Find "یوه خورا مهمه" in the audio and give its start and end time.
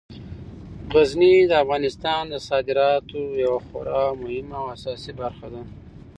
3.45-4.57